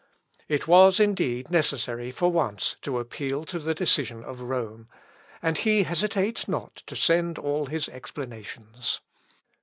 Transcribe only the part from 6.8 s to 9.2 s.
to send all his explanations.